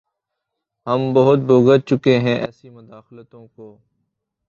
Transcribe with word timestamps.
ہم 0.87 1.01
بہت 1.13 1.39
بھگت 1.39 1.87
چکے 1.87 2.17
ایسی 2.35 2.69
مداخلتوں 2.69 3.47
کو۔ 3.47 3.67